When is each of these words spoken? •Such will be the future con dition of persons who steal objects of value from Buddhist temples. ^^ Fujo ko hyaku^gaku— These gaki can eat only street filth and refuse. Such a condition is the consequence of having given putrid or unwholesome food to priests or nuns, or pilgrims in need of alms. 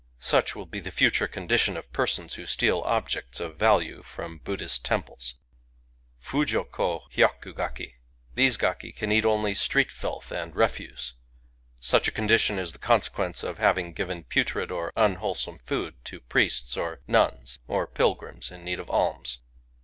•Such 0.23 0.55
will 0.55 0.65
be 0.65 0.79
the 0.79 0.89
future 0.89 1.27
con 1.27 1.47
dition 1.47 1.77
of 1.77 1.93
persons 1.93 2.33
who 2.33 2.47
steal 2.47 2.81
objects 2.81 3.39
of 3.39 3.57
value 3.57 4.01
from 4.01 4.39
Buddhist 4.39 4.83
temples. 4.83 5.35
^^ 6.23 6.25
Fujo 6.27 6.63
ko 6.71 7.03
hyaku^gaku— 7.13 7.93
These 8.33 8.57
gaki 8.57 8.93
can 8.93 9.11
eat 9.11 9.25
only 9.25 9.53
street 9.53 9.91
filth 9.91 10.31
and 10.31 10.55
refuse. 10.55 11.13
Such 11.79 12.07
a 12.07 12.11
condition 12.11 12.57
is 12.57 12.71
the 12.73 12.79
consequence 12.79 13.43
of 13.43 13.59
having 13.59 13.93
given 13.93 14.23
putrid 14.23 14.71
or 14.71 14.91
unwholesome 14.95 15.59
food 15.59 16.03
to 16.05 16.19
priests 16.19 16.75
or 16.75 17.01
nuns, 17.05 17.59
or 17.67 17.85
pilgrims 17.85 18.49
in 18.49 18.63
need 18.63 18.79
of 18.79 18.89
alms. 18.89 19.37